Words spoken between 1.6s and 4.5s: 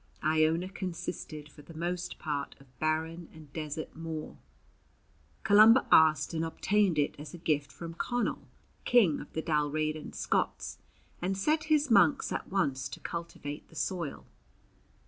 the most part of barren and desert moor.